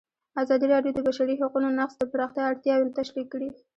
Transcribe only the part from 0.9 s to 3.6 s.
د د بشري حقونو نقض د پراختیا اړتیاوې تشریح کړي.